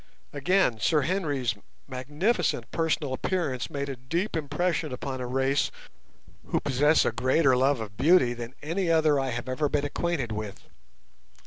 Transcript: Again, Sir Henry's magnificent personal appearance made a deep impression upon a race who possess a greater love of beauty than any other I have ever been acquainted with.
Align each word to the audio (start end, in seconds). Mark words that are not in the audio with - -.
Again, 0.33 0.79
Sir 0.79 1.01
Henry's 1.01 1.53
magnificent 1.87 2.71
personal 2.71 3.13
appearance 3.13 3.69
made 3.69 3.87
a 3.87 3.95
deep 3.95 4.35
impression 4.35 4.91
upon 4.91 5.21
a 5.21 5.27
race 5.27 5.69
who 6.47 6.59
possess 6.59 7.05
a 7.05 7.11
greater 7.11 7.55
love 7.55 7.79
of 7.79 7.97
beauty 7.97 8.33
than 8.33 8.55
any 8.63 8.89
other 8.89 9.19
I 9.19 9.29
have 9.29 9.47
ever 9.47 9.69
been 9.69 9.85
acquainted 9.85 10.31
with. 10.31 10.67